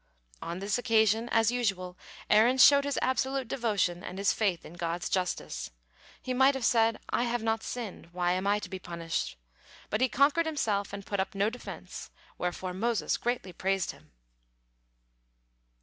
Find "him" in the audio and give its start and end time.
13.91-14.11